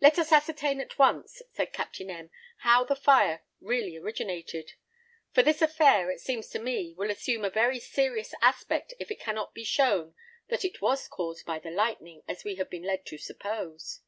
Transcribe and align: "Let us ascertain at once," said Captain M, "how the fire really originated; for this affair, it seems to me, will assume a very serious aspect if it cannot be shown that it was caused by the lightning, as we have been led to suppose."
"Let 0.00 0.18
us 0.18 0.32
ascertain 0.32 0.80
at 0.80 0.98
once," 0.98 1.42
said 1.52 1.74
Captain 1.74 2.08
M, 2.08 2.30
"how 2.60 2.82
the 2.82 2.96
fire 2.96 3.44
really 3.60 3.94
originated; 3.98 4.72
for 5.34 5.42
this 5.42 5.60
affair, 5.60 6.10
it 6.10 6.20
seems 6.22 6.48
to 6.48 6.58
me, 6.58 6.94
will 6.96 7.10
assume 7.10 7.44
a 7.44 7.50
very 7.50 7.78
serious 7.78 8.32
aspect 8.40 8.94
if 8.98 9.10
it 9.10 9.20
cannot 9.20 9.52
be 9.52 9.62
shown 9.62 10.14
that 10.48 10.64
it 10.64 10.80
was 10.80 11.08
caused 11.08 11.44
by 11.44 11.58
the 11.58 11.70
lightning, 11.70 12.22
as 12.26 12.42
we 12.42 12.54
have 12.54 12.70
been 12.70 12.84
led 12.84 13.04
to 13.04 13.18
suppose." 13.18 14.00